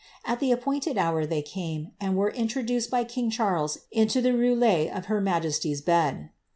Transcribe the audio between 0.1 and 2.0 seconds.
At the appointed hour they came,